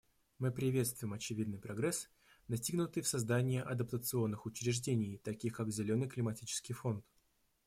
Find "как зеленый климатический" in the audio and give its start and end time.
5.55-6.73